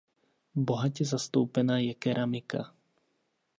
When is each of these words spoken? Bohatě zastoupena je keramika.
Bohatě 0.55 1.05
zastoupena 1.05 1.77
je 1.79 1.93
keramika. 1.93 2.73